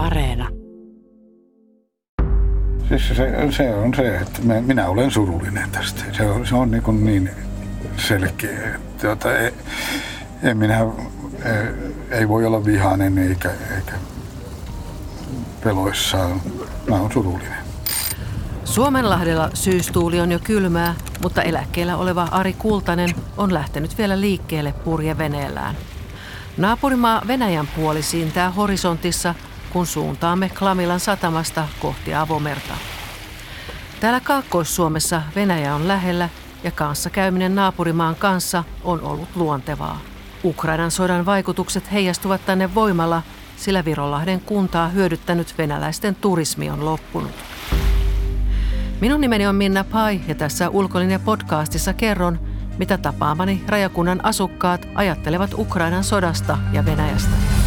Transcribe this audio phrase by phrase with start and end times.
[0.00, 0.48] Areena.
[2.88, 6.04] Siis se, se on se, että minä olen surullinen tästä.
[6.12, 7.30] Se on, se on niin, niin
[7.96, 8.78] selkeä.
[9.00, 9.52] Tuota, ei,
[10.42, 10.78] ei minä,
[11.44, 13.92] ei, ei voi olla vihainen eikä, eikä
[15.64, 16.40] peloissaan.
[16.88, 17.58] Mä olen surullinen.
[18.64, 25.74] Suomenlahdella syystuuli on jo kylmää, mutta eläkkeellä oleva Ari Kultanen on lähtenyt vielä liikkeelle purjeveneellään.
[26.56, 29.34] Naapurimaa Venäjän puoli siintää horisontissa,
[29.72, 32.74] kun suuntaamme Klamilan satamasta kohti avomerta.
[34.00, 36.28] Täällä Kaakkois-Suomessa Venäjä on lähellä
[36.64, 40.00] ja kanssakäyminen naapurimaan kanssa on ollut luontevaa.
[40.44, 43.22] Ukrainan sodan vaikutukset heijastuvat tänne voimalla,
[43.56, 47.32] sillä Virolahden kuntaa hyödyttänyt venäläisten turismi on loppunut.
[49.00, 52.40] Minun nimeni on Minna Pai ja tässä Ulkolinja podcastissa kerron,
[52.78, 57.59] mitä tapaamani rajakunnan asukkaat ajattelevat Ukrainan sodasta ja Venäjästä.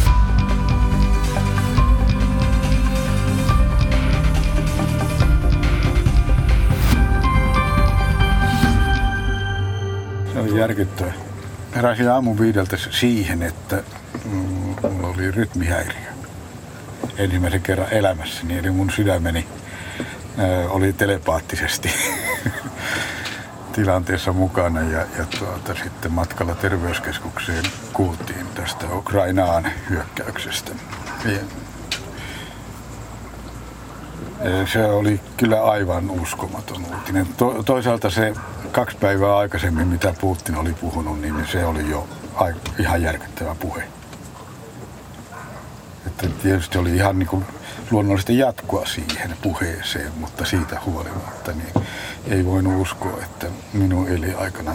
[10.56, 11.12] Järkyttävä.
[11.74, 13.82] Heräsin aamun viideltä siihen, että
[14.24, 16.12] mulla oli rytmihäiriö.
[17.18, 19.46] Ensimmäisen kerran elämässäni, eli mun sydämeni
[20.68, 21.90] oli telepaattisesti
[23.74, 30.72] tilanteessa mukana ja, ja tuota, sitten matkalla terveyskeskukseen kuultiin tästä Ukrainaan hyökkäyksestä.
[31.24, 31.38] Ja,
[34.72, 37.26] se oli kyllä aivan uskomaton uutinen.
[37.36, 38.34] To, toisaalta se
[38.74, 42.08] kaksi päivää aikaisemmin, mitä Putin oli puhunut, niin se oli jo
[42.78, 43.82] ihan järkyttävä puhe.
[46.06, 47.44] Että tietysti oli ihan niin kuin
[47.90, 51.86] luonnollisesti jatkoa siihen puheeseen, mutta siitä huolimatta niin
[52.26, 54.72] ei voinut uskoa, että minun eli aikana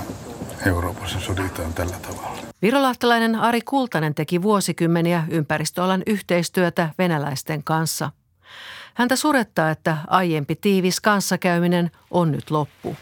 [0.65, 2.37] Euroopassa soditaan tällä tavalla.
[2.61, 8.11] Virolahtelainen Ari Kultanen teki vuosikymmeniä ympäristöalan yhteistyötä venäläisten kanssa.
[8.93, 12.95] Häntä surettaa, että aiempi tiivis kanssakäyminen on nyt loppu.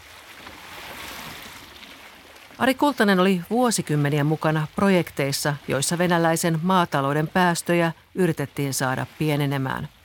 [2.58, 9.88] Ari Kultanen oli vuosikymmeniä mukana projekteissa, joissa venäläisen maatalouden päästöjä yritettiin saada pienenemään–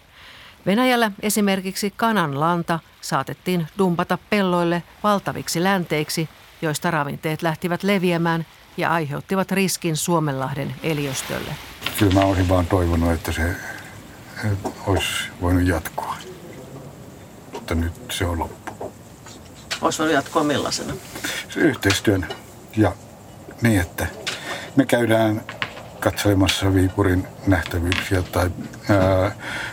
[0.66, 6.30] Venäjällä esimerkiksi kanan lanta saatettiin dumpata pelloille valtaviksi länteiksi,
[6.62, 8.46] joista ravinteet lähtivät leviämään
[8.78, 11.56] ja aiheuttivat riskin Suomenlahden eliöstölle.
[12.00, 13.56] Kyllä mä olisin vaan toivonut, että se
[14.88, 15.10] olisi
[15.42, 16.16] voinut jatkua.
[17.54, 18.92] Mutta nyt se on loppu.
[19.82, 20.94] Olisi voinut jatkoa millaisena?
[21.56, 22.28] Yhteistyön
[22.78, 22.92] ja
[23.62, 24.08] niin, että
[24.76, 25.42] me käydään
[26.00, 28.52] katselemassa Viipurin nähtävyyksiä tai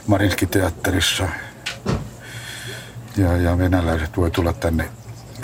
[0.07, 1.29] Marinski-teatterissa.
[3.17, 4.91] Ja, ja venäläiset voi tulla tänne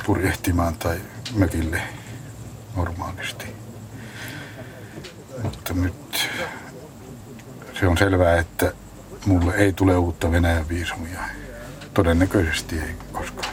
[0.06, 1.00] purjehtimaan tai
[1.34, 1.82] mökille
[2.76, 3.47] normaalisti.
[5.42, 6.30] Mutta nyt
[7.80, 8.72] se on selvää, että
[9.26, 11.20] mulle ei tule uutta Venäjän viisumia.
[11.94, 13.45] Todennäköisesti ei koskaan.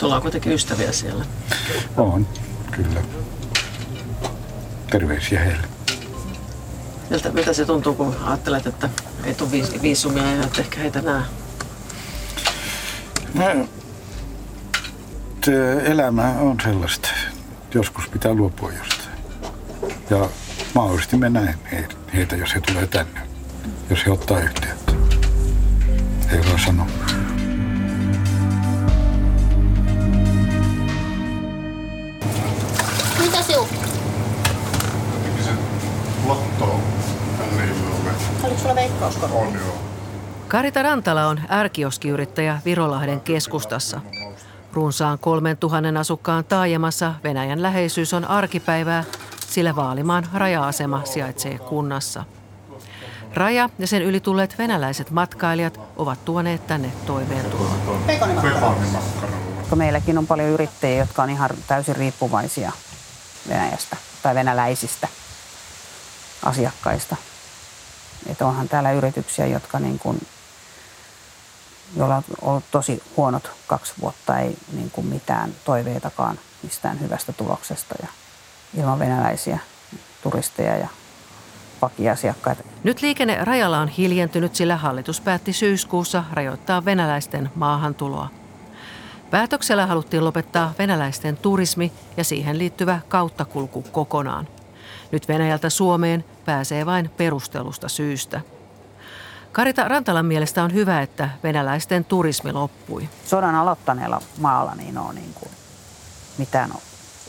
[0.00, 1.24] Sulla on kuitenkin ystäviä siellä.
[1.96, 2.28] On,
[2.70, 3.00] kyllä
[4.90, 5.68] terveisiä heille.
[7.10, 8.88] Miltä, miltä se tuntuu, kun ajattelet, että
[9.24, 9.50] ei tule
[9.82, 11.22] viisumia ja että ehkä heitä näe?
[13.34, 13.68] No,
[15.84, 17.08] elämä on sellaista.
[17.74, 19.18] Joskus pitää luopua jostain.
[20.10, 20.28] Ja
[20.74, 21.58] mahdollisesti mä näen
[22.14, 23.20] heitä, jos he tulee tänne.
[23.90, 24.92] Jos he ottaa yhteyttä.
[26.32, 26.86] Ei voi sanoa.
[39.00, 39.36] Veikkauskortti?
[39.36, 39.78] On joo.
[40.48, 44.00] Karita Rantala on ärkioskiyrittäjä Virolahden keskustassa.
[44.72, 49.04] Runsaan 3000 asukkaan taajamassa Venäjän läheisyys on arkipäivää,
[49.46, 52.24] sillä Vaalimaan raja-asema sijaitsee kunnassa.
[53.34, 57.74] Raja ja sen yli tulleet venäläiset matkailijat ovat tuoneet tänne toimeentuloa.
[59.74, 62.72] Meilläkin on paljon yrittäjiä, jotka on ihan täysin riippuvaisia
[63.48, 65.08] Venäjästä tai venäläisistä
[66.44, 67.16] asiakkaista.
[68.26, 70.26] Että onhan täällä yrityksiä, jotka niin kuin,
[71.96, 77.94] joilla on ollut tosi huonot kaksi vuotta, ei niin kuin mitään toiveitakaan mistään hyvästä tuloksesta
[78.02, 78.08] ja
[78.74, 79.58] ilman venäläisiä
[80.22, 80.88] turisteja ja
[81.82, 82.62] vakiasiakkaita.
[82.84, 88.28] Nyt liikenne rajalla on hiljentynyt, sillä hallitus päätti syyskuussa rajoittaa venäläisten maahantuloa.
[89.30, 94.48] Päätöksellä haluttiin lopettaa venäläisten turismi ja siihen liittyvä kauttakulku kokonaan.
[95.12, 98.40] Nyt Venäjältä Suomeen pääsee vain perustelusta syystä.
[99.52, 103.08] Karita Rantalan mielestä on hyvä, että venäläisten turismi loppui.
[103.24, 105.50] Sodan aloittaneella maalla niin on niin kuin
[106.38, 106.72] mitään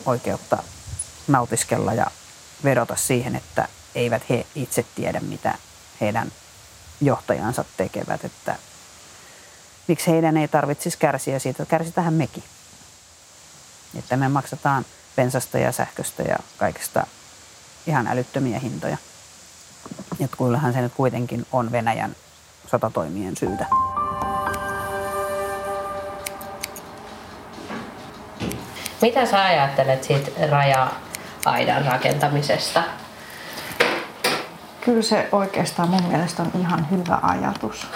[0.05, 0.63] oikeutta
[1.27, 2.05] nautiskella ja
[2.63, 5.55] vedota siihen, että eivät he itse tiedä, mitä
[6.01, 6.31] heidän
[7.01, 8.55] johtajansa tekevät, että
[9.87, 12.43] miksi heidän ei tarvitsisi kärsiä siitä, kärsitään mekin.
[13.99, 14.85] Että me maksataan
[15.15, 17.07] bensasta ja sähköstä ja kaikista
[17.87, 18.97] ihan älyttömiä hintoja.
[20.19, 22.15] Että kyllähän se nyt kuitenkin on Venäjän
[22.67, 23.65] sotatoimien syytä.
[29.01, 32.83] Mitä sä ajattelet siitä raja-aidan rakentamisesta?
[34.81, 37.87] Kyllä se oikeastaan mun mielestä on ihan hyvä ajatus.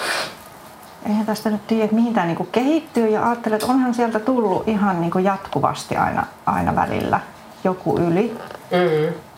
[1.06, 5.02] Eihän tästä nyt tiedä, mihin tämä niinku kehittyy ja ajattelen, että onhan sieltä tullut ihan
[5.02, 7.20] niinku jatkuvasti aina, aina välillä
[7.64, 8.38] joku yli.
[8.72, 9.35] Mm-hmm.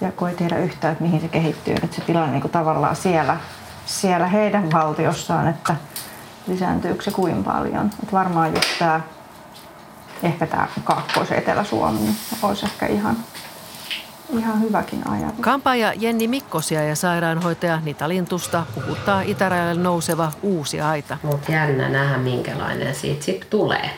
[0.00, 3.36] Ja kun ei tiedä yhtään, että mihin se kehittyy, että se tilanne niinku tavallaan siellä,
[3.86, 5.74] siellä heidän valtiossaan, että
[6.46, 7.86] lisääntyykö se kuin paljon.
[8.02, 9.00] Että varmaan just tämä,
[10.22, 13.16] ehkä tämä Kaakkois-Etelä-Suomi niin olisi ehkä ihan,
[14.38, 15.40] ihan hyväkin ajatus.
[15.40, 21.18] Kampaaja Jenni Mikkosia ja sairaanhoitaja Nita Lintusta puhuttaa itärajalle nouseva uusi aita.
[21.22, 23.90] Mutta jännä nähdä, minkälainen siitä sitten tulee,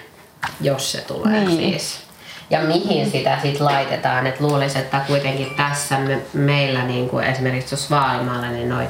[0.61, 1.57] jos se tulee Niin.
[1.73, 2.12] siis.
[2.53, 4.27] Ja mihin sitä sitten laitetaan.
[4.27, 8.89] Et luulisin, että kuitenkin tässä me, meillä niin kuin esimerkiksi tuossa Vaalimaalla, niin noin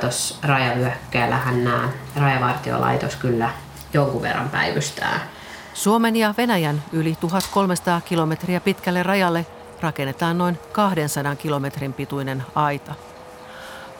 [0.00, 3.50] tuossa rajavyöhykkeellähän nämä rajavartiolaitos kyllä
[3.92, 5.20] jonkun verran päivystää.
[5.74, 9.46] Suomen ja Venäjän yli 1300 kilometriä pitkälle rajalle
[9.80, 12.94] rakennetaan noin 200 kilometrin pituinen aita.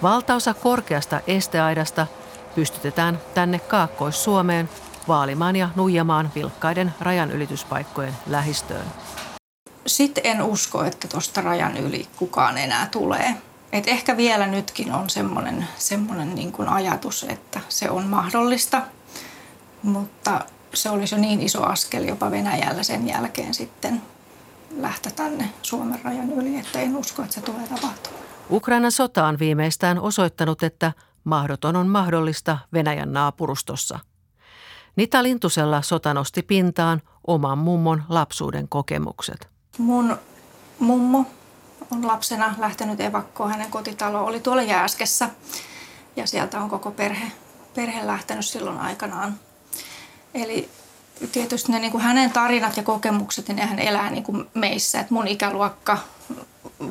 [0.03, 2.06] Valtaosa korkeasta esteaidasta
[2.55, 4.69] pystytetään tänne Kaakkois-Suomeen
[5.08, 8.87] Vaalimaan ja Nuijamaan vilkkaiden rajanylityspaikkojen lähistöön.
[9.87, 13.34] Sitten en usko, että tuosta rajan yli kukaan enää tulee.
[13.72, 18.82] Et ehkä vielä nytkin on semmoinen, semmoinen niin kuin ajatus, että se on mahdollista,
[19.82, 20.40] mutta
[20.75, 24.02] se olisi jo niin iso askel jopa Venäjällä sen jälkeen sitten
[24.76, 28.22] lähteä tänne Suomen rajan yli, että en usko, että se tulee tapahtumaan.
[28.50, 30.93] Ukrainan sota on viimeistään osoittanut, että
[31.25, 33.99] mahdoton on mahdollista Venäjän naapurustossa.
[34.99, 39.49] Nita Lintusella sota nosti pintaan oman mummon lapsuuden kokemukset.
[39.79, 40.17] Mun
[40.79, 41.27] mummo
[41.91, 43.50] on lapsena lähtenyt evakkoon.
[43.50, 45.29] Hänen kotitalo oli tuolla Jääskessä
[46.17, 47.33] ja sieltä on koko perhe,
[47.75, 49.35] perhe lähtenyt silloin aikanaan.
[50.35, 50.71] Eli
[51.33, 55.01] tietysti ne, niin kuin hänen tarinat ja kokemukset, niin nehän elää niin kuin meissä.
[55.01, 55.99] Et mun ikäluokka,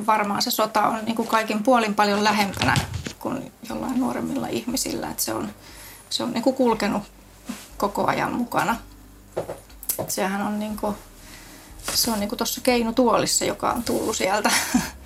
[0.05, 2.75] varmaan se sota on niin kuin kaikin puolin paljon lähempänä
[3.19, 5.09] kuin jollain nuoremmilla ihmisillä.
[5.09, 5.49] Et se on,
[6.09, 7.03] se on niin kuin kulkenut
[7.77, 8.77] koko ajan mukana.
[9.99, 10.95] Et sehän on niin kuin,
[11.93, 14.51] se on niin kuin tuossa keinutuolissa, joka on tullut sieltä,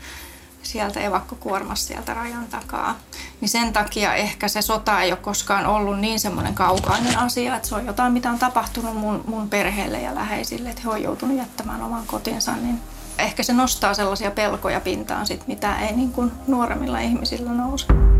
[0.63, 2.99] sieltä evakkokuormasta sieltä rajan takaa.
[3.41, 7.67] Niin sen takia ehkä se sota ei ole koskaan ollut niin semmoinen kaukainen asia, että
[7.67, 11.37] se on jotain, mitä on tapahtunut mun, mun perheelle ja läheisille, että he on joutunut
[11.37, 12.81] jättämään oman kotinsa, niin
[13.17, 18.10] ehkä se nostaa sellaisia pelkoja pintaan, sit, mitä ei niin kuin nuoremmilla ihmisillä nouse.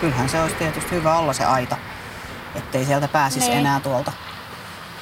[0.00, 1.76] Kyllähän se olisi tietysti hyvä olla se aita,
[2.54, 3.58] ettei sieltä pääsisi Niin.
[3.58, 4.12] enää tuolta.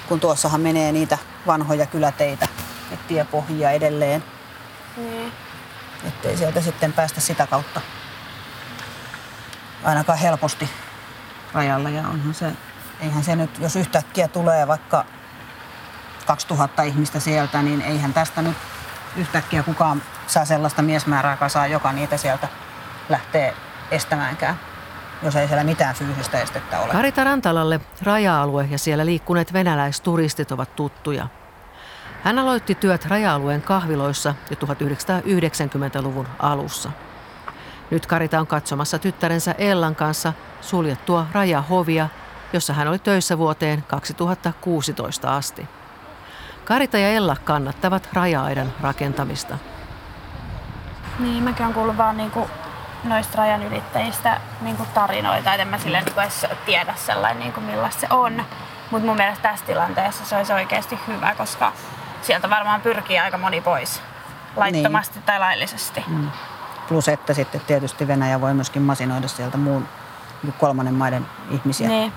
[0.08, 2.48] Kun tuossahan menee niitä vanhoja kyläteitä,
[2.92, 4.24] että tiepohjia edelleen.
[4.96, 5.32] Niin.
[6.08, 7.80] Ettei sieltä sitten päästä sitä kautta
[9.84, 10.70] ainakaan helposti
[11.52, 11.90] rajalle.
[11.90, 12.52] Ja onhan se,
[13.00, 15.04] eihän se nyt, jos yhtäkkiä tulee vaikka
[16.26, 18.56] 2000 ihmistä sieltä, niin eihän tästä nyt
[19.16, 22.48] yhtäkkiä kukaan saa sellaista miesmäärää kasaan, joka niitä sieltä
[23.08, 23.54] lähtee
[23.90, 24.60] estämäänkään,
[25.24, 26.92] jos ei siellä mitään fyysistä estettä ole.
[26.92, 31.28] Karita Rantalalle raja-alue ja siellä liikkuneet venäläisturistit ovat tuttuja.
[32.22, 36.90] Hän aloitti työt raja-alueen kahviloissa jo 1990-luvun alussa.
[37.90, 42.08] Nyt Karita on katsomassa tyttärensä Ellan kanssa suljettua rajahovia,
[42.52, 45.68] jossa hän oli töissä vuoteen 2016 asti.
[46.64, 49.58] Karita ja Ella kannattavat raja-aidan rakentamista.
[51.18, 52.50] Niin, mäkin olen kuullut vaan niinku
[53.04, 58.00] noista rajan ylittäjistä niinku tarinoita, et en mä silleen niinku edes tiedä sellainen niinku millaista
[58.00, 58.44] se on.
[58.90, 61.72] Mutta mun mielestä tässä tilanteessa se olisi oikeasti hyvä, koska
[62.22, 64.02] sieltä varmaan pyrkii aika moni pois
[64.56, 66.04] laittomasti tai laillisesti.
[66.06, 66.30] Mm.
[66.88, 69.88] Plus että sitten tietysti Venäjä voi myöskin masinoida sieltä muun
[70.42, 72.12] niin kolmannen maiden ihmisiä, Niin.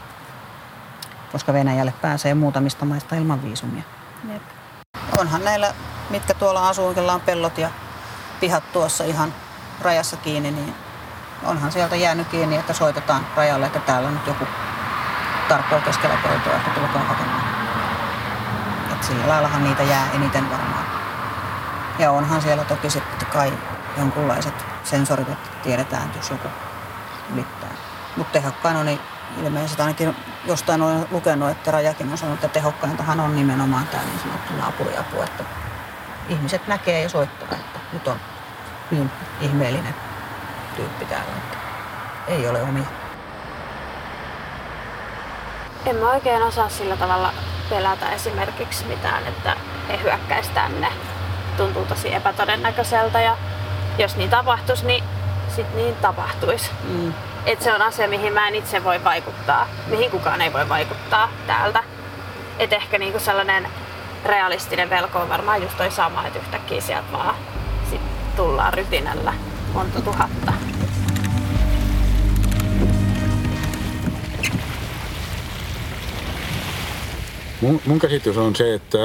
[1.31, 3.83] koska Venäjälle pääsee muutamista maista ilman viisumia.
[4.33, 4.41] Jep.
[5.17, 5.73] Onhan näillä,
[6.09, 7.69] mitkä tuolla asuu, on pellot ja
[8.39, 9.33] pihat tuossa ihan
[9.81, 10.75] rajassa kiinni, niin
[11.43, 14.47] onhan sieltä jäänyt kiinni, että soitetaan rajalle, että täällä nyt joku
[15.49, 17.41] tarppoo keskellä peltoa, että tulkaa hakemaan.
[18.91, 20.85] Et sillä laillahan niitä jää eniten varmaan.
[21.99, 23.53] Ja onhan siellä toki sitten kai
[23.97, 26.47] jonkunlaiset sensorit, että tiedetään, että jos joku
[27.33, 27.69] ylittää.
[28.17, 28.99] Mutta tehokkain on niin
[29.43, 30.15] ilmeisesti ainakin
[30.45, 35.21] jostain olen lukenut, että Rajakin on sanonut, että tehokkaintahan on nimenomaan tämä niin sanottu naapuriapu,
[35.21, 35.43] että
[36.29, 38.19] ihmiset näkee ja soittaa, että nyt on
[38.91, 39.95] niin ihmeellinen
[40.75, 41.31] tyyppi täällä,
[42.27, 42.83] ei ole omia.
[45.85, 47.33] En mä oikein osaa sillä tavalla
[47.69, 49.55] pelätä esimerkiksi mitään, että
[49.89, 50.87] he hyökkäisi tänne.
[51.57, 53.37] Tuntuu tosi epätodennäköiseltä ja
[53.97, 55.03] jos niin tapahtuisi, niin
[55.55, 56.71] sit niin tapahtuisi.
[56.83, 57.13] Mm.
[57.45, 61.29] Et se on asia, mihin mä en itse voi vaikuttaa, mihin kukaan ei voi vaikuttaa
[61.47, 61.83] täältä.
[62.59, 63.67] Et ehkä niinku sellainen
[64.25, 67.35] realistinen velko on varmaan just toi sama, että yhtäkkiä sieltä vaan
[68.37, 69.33] tullaan rytinällä
[69.73, 70.53] monta tuhatta.
[77.61, 78.97] Mun, mun käsitys on se, että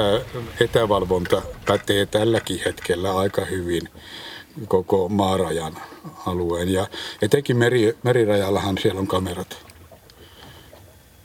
[0.59, 3.89] etävalvonta pätee tälläkin hetkellä aika hyvin
[4.67, 5.77] koko maarajan
[6.25, 6.69] alueen.
[6.69, 6.87] Ja
[7.21, 9.57] etenkin meri, merirajallahan siellä on kamerat.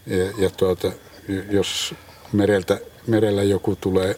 [0.06, 0.92] Ja, ja tuota,
[1.50, 1.94] jos
[2.32, 4.16] mereltä, merellä joku tulee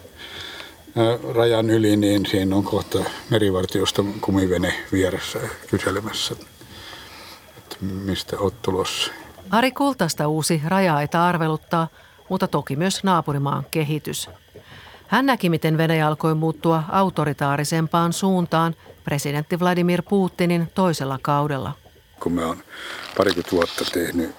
[1.34, 2.98] rajan yli, niin siinä on kohta
[3.30, 5.38] merivartiosta kumivene vieressä
[5.70, 6.34] kyselemässä,
[7.58, 9.12] että mistä olet tulossa.
[9.50, 11.88] Ari Kultasta uusi raja-aita arveluttaa,
[12.28, 14.30] mutta toki myös naapurimaan kehitys.
[15.06, 21.72] Hän näki, miten Venäjä alkoi muuttua autoritaarisempaan suuntaan presidentti Vladimir Putinin toisella kaudella.
[22.20, 22.62] Kun mä oon
[23.16, 24.34] parikymmentä vuotta tehnyt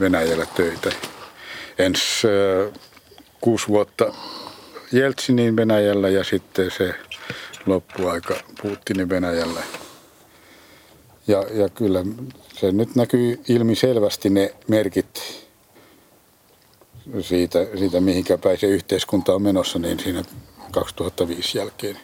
[0.00, 0.90] Venäjällä töitä,
[1.78, 2.22] ens
[3.40, 4.12] kuusi vuotta
[4.92, 6.94] Jeltsinin Venäjällä ja sitten se
[7.66, 9.60] loppuaika Putinin Venäjällä.
[11.26, 12.04] Ja, ja kyllä
[12.54, 15.46] se nyt näkyy ilmi selvästi ne merkit
[17.20, 20.24] siitä, siitä mihinkä päin se yhteiskunta on menossa, niin siinä
[20.70, 21.98] 2005 jälkeen.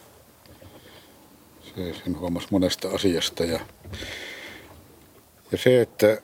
[1.63, 3.45] Se, sen huomasi monesta asiasta.
[3.45, 3.61] Ja,
[5.53, 6.23] ja se, että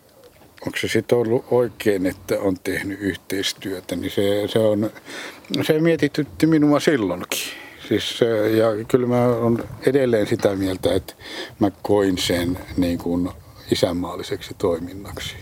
[0.66, 4.90] onko se sitten ollut oikein, että on tehnyt yhteistyötä, niin se, se, on,
[5.62, 7.40] se mietitytti minua silloinkin.
[7.88, 8.20] Siis,
[8.58, 11.14] ja kyllä mä olen edelleen sitä mieltä, että
[11.58, 13.30] mä koin sen niin kuin
[13.72, 15.36] isänmaalliseksi toiminnaksi.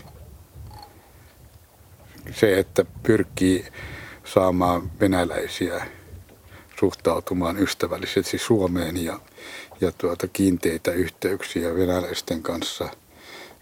[2.31, 3.65] Se, että pyrkii
[4.23, 5.85] saamaan venäläisiä
[6.79, 9.19] suhtautumaan ystävällisesti Suomeen ja,
[9.81, 12.89] ja tuota, kiinteitä yhteyksiä venäläisten kanssa–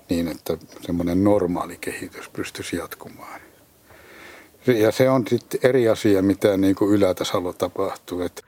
[0.09, 3.41] niin, että semmoinen normaali kehitys pystyisi jatkumaan.
[4.67, 8.21] Ja se on sitten eri asia, mitä niin kuin ylätasolla tapahtuu.
[8.21, 8.41] Että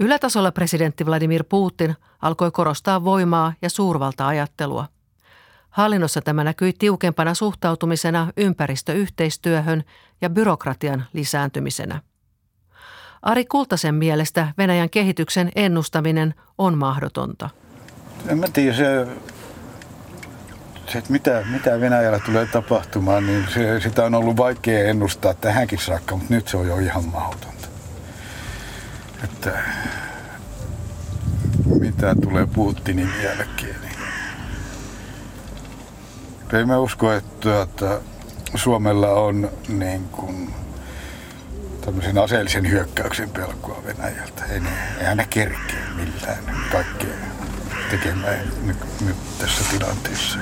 [0.00, 4.86] Ylätasolla presidentti Vladimir Putin alkoi korostaa voimaa ja suurvalta-ajattelua.
[5.70, 9.84] Hallinnossa tämä näkyi tiukempana suhtautumisena ympäristöyhteistyöhön
[10.20, 12.00] ja byrokratian lisääntymisenä.
[13.22, 17.50] Ari Kultasen mielestä Venäjän kehityksen ennustaminen on mahdotonta.
[18.28, 19.06] En mä tiedä, se
[20.92, 25.78] se, että mitä, mitä Venäjällä tulee tapahtumaan, niin se, sitä on ollut vaikea ennustaa tähänkin
[25.78, 27.68] saakka, mutta nyt se on jo ihan mahdotonta.
[29.24, 29.58] Että
[31.80, 33.76] mitä tulee Putinin jälkeen.
[33.82, 33.94] Niin.
[36.52, 38.00] Ei mä usko, että, että
[38.54, 40.54] Suomella on niin kuin,
[41.84, 44.44] tämmöisen aseellisen hyökkäyksen pelkoa Venäjältä.
[44.50, 46.38] Ei ne, eihän ne kerkeä millään
[46.72, 47.14] kaikkea
[47.98, 50.38] tekemään nyt, nyt tässä tilanteessa.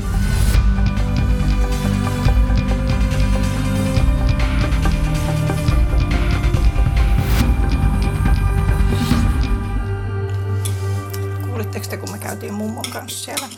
[11.46, 13.48] Kuulitteko te, kun me käytiin mummon kanssa siellä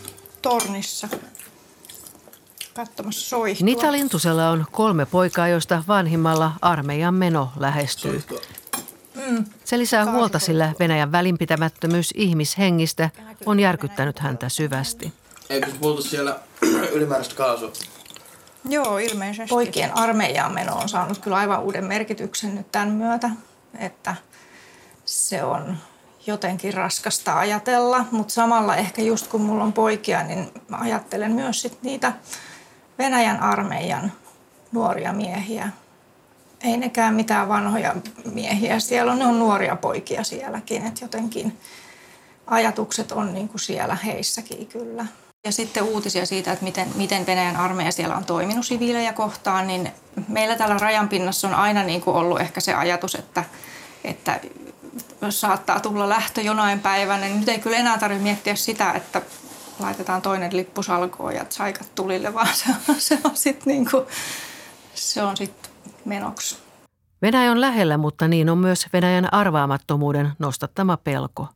[0.43, 1.09] tornissa
[2.75, 3.65] katsomassa soihtua?
[3.65, 8.23] Nita Lintusella on kolme poikaa, joista vanhimmalla armeijan meno lähestyy.
[9.65, 13.11] Se lisää huolta, sillä Venäjän välinpitämättömyys ihmishengistä
[13.47, 15.13] on järkyttänyt häntä syvästi.
[15.51, 16.41] Eikö se puhuta siellä
[16.95, 17.73] ylimääräistä kaasua?
[18.69, 19.49] Joo, ilmeisesti.
[19.51, 23.31] Poikien armeijaan meno on saanut kyllä aivan uuden merkityksen nyt tämän myötä,
[23.79, 24.17] että
[25.05, 25.77] se on
[26.27, 31.63] jotenkin raskasta ajatella, mutta samalla ehkä just kun mulla on poikia, niin mä ajattelen myös
[31.63, 32.13] sit niitä
[32.99, 34.13] Venäjän armeijan
[34.73, 35.69] nuoria miehiä.
[36.65, 37.95] Ei nekään mitään vanhoja
[38.33, 38.79] miehiä.
[38.81, 41.59] Siellä on, ne on nuoria poikia sielläkin, että jotenkin
[42.47, 45.07] ajatukset on niin kuin siellä heissäkin kyllä.
[45.45, 49.93] Ja sitten uutisia siitä, että miten, miten Venäjän armeija siellä on toiminut siviilejä kohtaan, niin
[50.29, 53.45] meillä täällä rajan pinnassa on aina niin kuin ollut ehkä se ajatus, että,
[54.05, 54.41] että
[55.31, 59.23] saattaa tulla lähtö jonain päivänä, niin nyt ei kyllä enää tarvitse miettiä sitä, että
[59.79, 64.05] laitetaan toinen lippu salkoon ja saikat tulille, vaan se on, se on sitten niin kuin,
[64.95, 65.64] se on sit
[66.05, 66.59] menoksi.
[67.23, 71.49] Venäjä on lähellä, mutta niin on myös Venäjän arvaamattomuuden nostattama pelko.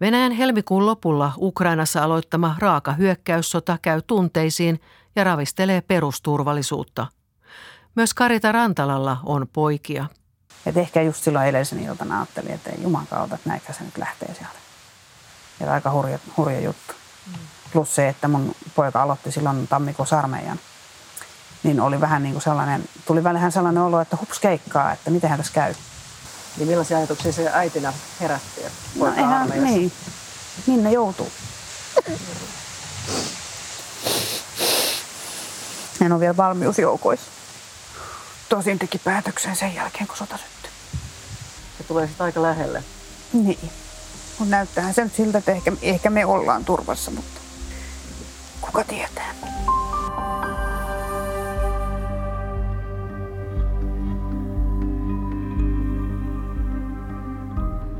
[0.00, 4.80] Venäjän helmikuun lopulla Ukrainassa aloittama raaka hyökkäyssota käy tunteisiin
[5.16, 7.06] ja ravistelee perusturvallisuutta.
[7.94, 10.06] Myös Karita Rantalalla on poikia.
[10.66, 14.34] Et ehkä just silloin edellisen iltana ajattelin, että juman kautta, että näinkö se nyt lähtee
[14.34, 14.58] sieltä.
[15.60, 16.94] Ja aika hurja, hurja juttu.
[17.26, 17.32] Mm.
[17.72, 20.60] Plus se, että mun poika aloitti silloin tammikuussa armeijan.
[21.62, 25.36] Niin oli vähän niin kuin sellainen, tuli vähän sellainen olo, että hups keikkaa, että miten
[25.36, 25.74] tässä käy.
[26.56, 28.60] Niin millaisia ajatuksia se äitinä herätti?
[28.96, 29.92] No eihän, niin.
[30.66, 31.32] Minne joutuu?
[36.00, 37.26] En ole vielä valmiusjoukoissa.
[38.48, 40.70] Tosin teki päätöksen sen jälkeen, kun sota syttyi.
[41.78, 42.84] Se tulee sitten aika lähelle.
[43.32, 43.70] Niin.
[44.38, 47.40] Mutta näyttää se nyt siltä, että ehkä, ehkä me ollaan turvassa, mutta
[48.60, 49.34] kuka tietää.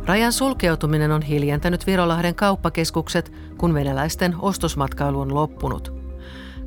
[0.06, 6.00] Rajan sulkeutuminen on hiljentänyt Virolahden kauppakeskukset, kun venäläisten ostosmatkailu on loppunut.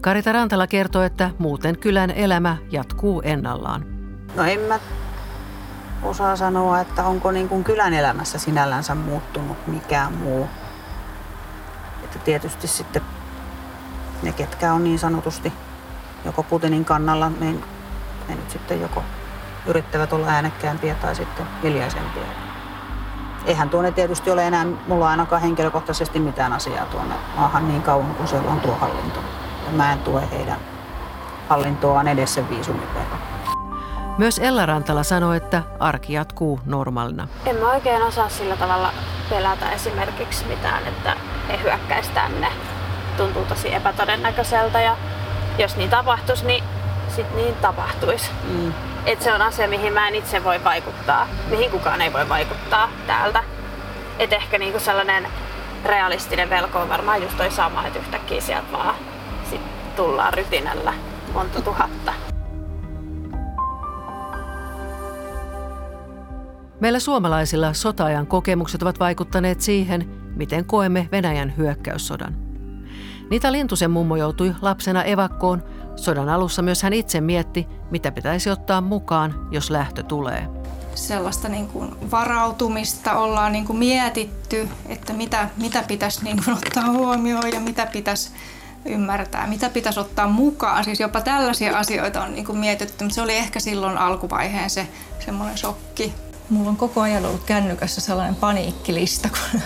[0.02, 3.86] Karita Rantala kertoo, että muuten kylän elämä jatkuu ennallaan.
[4.36, 4.80] No en mä
[6.04, 10.48] osaa sanoa, että onko niin kuin kylän elämässä sinällänsä muuttunut mikään muu.
[12.04, 13.02] Että tietysti sitten
[14.24, 15.54] ne, ketkä on niin sanotusti
[16.26, 17.64] joko Putinin kannalla, niin
[18.28, 19.04] ne nyt sitten joko
[19.66, 22.43] yrittävät olla äänekkäämpiä tai sitten hiljaisempia.
[23.46, 28.28] Eihän tuonne tietysti ole enää mulla ainakaan henkilökohtaisesti mitään asiaa tuonne maahan niin kauan kuin
[28.28, 29.20] siellä on tuo hallinto.
[29.66, 30.60] Ja mä en tue heidän
[31.50, 33.20] hallintoaan edes sen viisumin verran.
[34.18, 37.28] Myös Ella Rantala sanoi, että arki jatkuu normaalina.
[37.46, 38.90] En mä oikein osaa sillä tavalla
[39.30, 41.16] pelätä esimerkiksi mitään, että
[41.48, 42.48] he hyökkäisi tänne.
[43.18, 44.98] Tuntuu tosi epätodennäköiseltä ja
[45.58, 46.64] jos niin tapahtuisi, niin
[47.16, 48.32] sit niin tapahtuisi.
[48.48, 48.74] Mm.
[49.06, 52.90] Et se on asia, mihin mä en itse voi vaikuttaa, mihin kukaan ei voi vaikuttaa
[53.08, 53.44] täältä.
[54.20, 55.28] Et ehkä niinku sellainen
[55.86, 58.96] realistinen velko on varmaan just toi sama, että yhtäkkiä sieltä vaan
[59.50, 59.62] sit
[59.96, 60.94] tullaan rytinällä
[61.34, 62.14] monta tuhatta.
[66.80, 72.36] Meillä suomalaisilla sotaajan kokemukset ovat vaikuttaneet siihen, miten koemme Venäjän hyökkäyssodan.
[73.30, 75.64] Nita Lintusen mummo joutui lapsena evakkoon.
[75.96, 80.48] Sodan alussa myös hän itse mietti, mitä pitäisi ottaa mukaan, jos lähtö tulee.
[80.96, 86.92] Sellaista niin kuin varautumista ollaan niin kuin mietitty, että mitä, mitä pitäisi niin kuin ottaa
[86.92, 88.32] huomioon ja mitä pitäisi
[88.86, 90.84] ymmärtää, mitä pitäisi ottaa mukaan.
[90.84, 94.88] Siis jopa tällaisia asioita on niin kuin mietitty, mutta se oli ehkä silloin alkuvaiheen se
[95.26, 96.14] semmoinen shokki.
[96.50, 99.62] Mulla on koko ajan ollut kännykässä sellainen paniikkilista, kun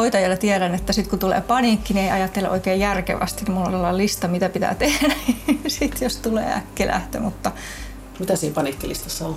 [0.00, 3.98] hoitajalla tiedän, että sitten kun tulee paniikki, niin ei ajattele oikein järkevästi, niin mulla on
[3.98, 5.14] lista, mitä pitää tehdä,
[5.66, 7.20] sitten jos tulee äkkilähtö.
[7.20, 7.52] Mutta
[8.18, 9.36] mitä siinä paniikkilistassa on?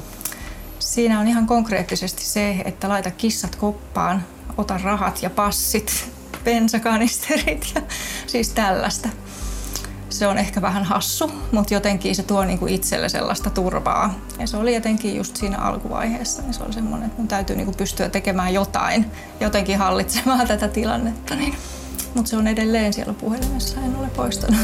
[0.80, 4.24] Siinä on ihan konkreettisesti se, että laita kissat koppaan,
[4.58, 6.12] ota rahat ja passit,
[6.46, 7.82] bensakanisterit ja
[8.28, 9.10] siis tällaista
[10.14, 14.14] se on ehkä vähän hassu, mutta jotenkin se tuo niinku itselle sellaista turvaa.
[14.40, 17.74] Ja se oli jotenkin just siinä alkuvaiheessa, niin se oli semmoinen, että mun täytyy niinku
[17.78, 19.06] pystyä tekemään jotain,
[19.40, 21.36] jotenkin hallitsemaan tätä tilannetta.
[21.36, 21.56] Niin.
[22.16, 24.60] Mutta se on edelleen siellä puhelimessa, en ole poistanut.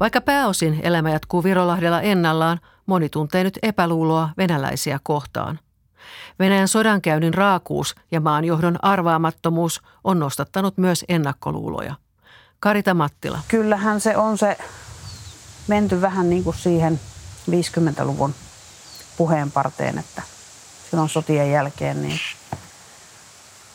[0.00, 5.58] Vaikka pääosin elämä jatkuu Virolahdella ennallaan, moni tuntee nyt epäluuloa venäläisiä kohtaan.
[6.38, 11.94] Venäjän sodankäynnin raakuus ja maanjohdon arvaamattomuus on nostattanut myös ennakkoluuloja.
[12.60, 13.38] Karita Mattila.
[13.48, 14.58] Kyllähän se on se
[15.66, 17.00] menty vähän niin kuin siihen
[17.50, 18.34] 50-luvun
[19.16, 20.22] puheenparteen, että
[20.90, 22.20] silloin sotien jälkeen, niin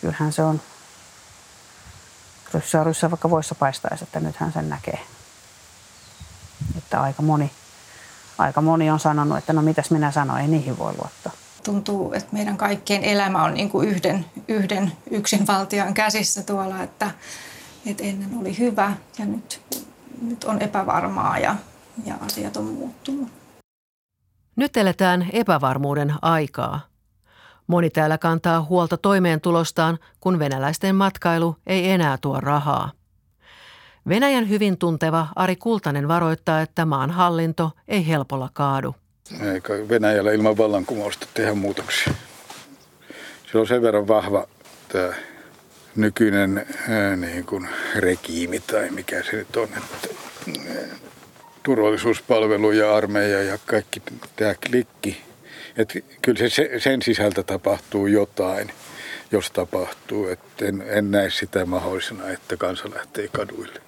[0.01, 0.61] kyllähän se on
[2.83, 4.99] ryssää vaikka voissa paistaisi, että nythän sen näkee.
[6.77, 7.51] Että aika moni,
[8.37, 11.31] aika moni on sanonut, että no mitäs minä sanoin, ei niihin voi luottaa
[11.69, 17.11] tuntuu, että meidän kaikkien elämä on niin kuin yhden, yhden yksinvaltian käsissä tuolla, että,
[17.85, 19.61] että ennen oli hyvä ja nyt,
[20.21, 21.55] nyt on epävarmaa ja,
[22.05, 23.27] ja asiat on muuttunut.
[24.55, 26.79] Nyt eletään epävarmuuden aikaa.
[27.67, 32.91] Moni täällä kantaa huolta toimeentulostaan, kun venäläisten matkailu ei enää tuo rahaa.
[34.07, 38.95] Venäjän hyvin tunteva Ari Kultanen varoittaa, että maan hallinto ei helpolla kaadu
[39.53, 42.13] eikä Venäjällä ilman vallankumousta tehdä muutoksia.
[43.51, 44.47] Se on sen verran vahva
[44.87, 45.13] tämä
[45.95, 46.65] nykyinen
[47.17, 50.07] niin kuin regiimi tai mikä se nyt on, että
[51.63, 54.01] turvallisuuspalvelu ja armeija ja kaikki
[54.35, 55.23] tämä klikki.
[55.77, 58.71] Että kyllä se, sen sisältä tapahtuu jotain,
[59.31, 60.27] jos tapahtuu.
[60.27, 63.81] Että en, en näe sitä mahdollisena, että kansa lähtee kaduille.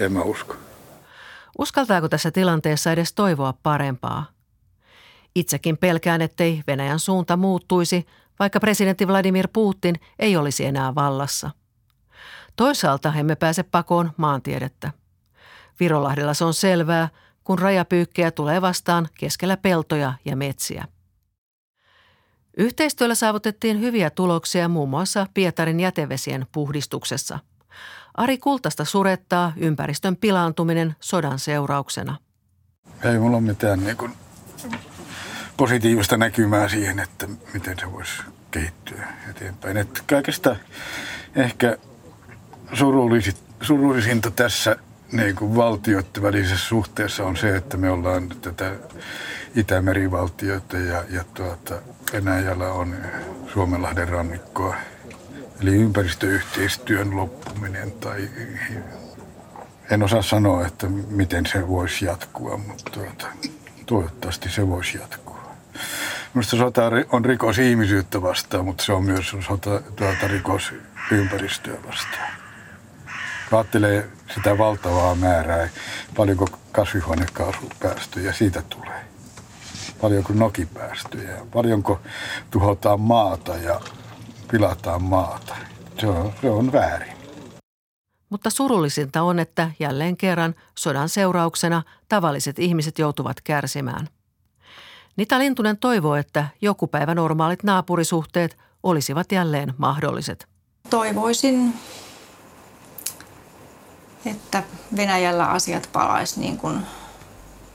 [0.00, 0.56] En mä usko.
[1.58, 4.41] Uskaltaako tässä tilanteessa edes toivoa parempaa?
[5.34, 8.06] Itsekin pelkään, ettei Venäjän suunta muuttuisi,
[8.38, 11.50] vaikka presidentti Vladimir Putin ei olisi enää vallassa.
[12.56, 14.90] Toisaalta emme pääse pakoon maantiedettä.
[15.80, 17.08] Virolahdella se on selvää,
[17.44, 20.84] kun rajapyykkejä tulee vastaan keskellä peltoja ja metsiä.
[22.56, 27.38] Yhteistyöllä saavutettiin hyviä tuloksia muun muassa Pietarin jätevesien puhdistuksessa.
[28.14, 32.16] Ari Kultasta surettaa ympäristön pilaantuminen sodan seurauksena.
[33.04, 34.12] Ei mulla mitään niin kuin
[35.62, 39.76] positiivista näkymää siihen, että miten se voisi kehittyä eteenpäin.
[39.76, 40.56] Että kaikesta
[41.36, 41.76] ehkä
[43.62, 44.76] surullisinta tässä
[45.12, 48.72] niin kuin valtioiden välisessä suhteessa on se, että me ollaan tätä
[49.56, 51.74] Itämerivaltioita ja, ja tuota,
[52.12, 52.96] Venäjällä on
[53.52, 54.76] Suomenlahden rannikkoa.
[55.60, 58.28] Eli ympäristöyhteistyön loppuminen tai
[59.90, 63.26] en osaa sanoa, että miten se voisi jatkua, mutta tuota,
[63.86, 65.31] toivottavasti se voisi jatkua.
[66.34, 66.82] Minusta sota
[67.12, 70.72] on rikos ihmisyyttä vastaan, mutta se on myös sota, tuota, rikos
[71.10, 72.32] ympäristöä vastaan.
[73.52, 75.68] Ajattelee sitä valtavaa määrää,
[76.16, 79.04] paljonko kasvihuonekaasupäästöjä siitä tulee.
[80.00, 82.00] Paljonko nokipäästöjä, paljonko
[82.50, 83.80] tuhotaan maata ja
[84.50, 85.56] pilataan maata.
[86.00, 87.12] Se on, se on väärin.
[88.30, 94.08] Mutta surullisinta on, että jälleen kerran sodan seurauksena tavalliset ihmiset joutuvat kärsimään.
[95.16, 100.48] Nita Lintunen toivoo, että joku päivä normaalit naapurisuhteet olisivat jälleen mahdolliset.
[100.90, 101.74] Toivoisin,
[104.26, 104.62] että
[104.96, 106.78] Venäjällä asiat palaisi niin kuin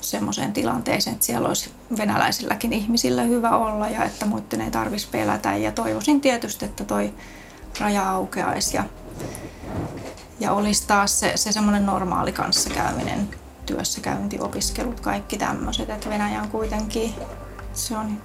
[0.02, 5.58] semmoiseen tilanteeseen, että siellä olisi venäläisilläkin ihmisillä hyvä olla ja että muiden ei tarvitsisi pelätä.
[5.58, 7.13] Ja toivoisin tietysti, että toi
[7.80, 8.84] raja aukeaisi ja,
[10.39, 13.30] ja olisi taas se, se semmoinen normaali kanssakäyminen,
[13.67, 15.89] työssäkäynti, opiskelut, kaikki tämmöiset.
[15.89, 17.13] Että Venäjä on kuitenkin,
[17.73, 18.21] se on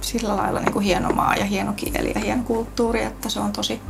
[0.00, 3.52] sillä lailla niin kuin hieno maa ja hieno kieli ja hieno kulttuuri, että se on
[3.52, 3.80] tosi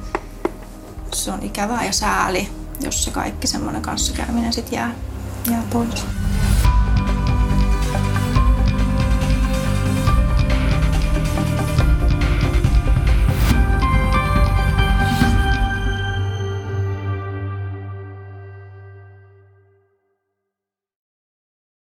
[1.15, 2.49] se on ikävää ja sääli,
[2.81, 4.95] jos se kaikki semmoinen kanssakäyminen sitten jää,
[5.51, 6.07] jää pois.